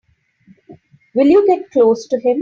Will 1.13 1.27
you 1.27 1.45
get 1.45 1.69
close 1.69 2.07
to 2.07 2.19
him? 2.19 2.39